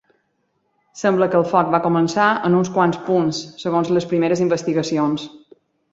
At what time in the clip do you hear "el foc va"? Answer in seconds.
1.41-1.81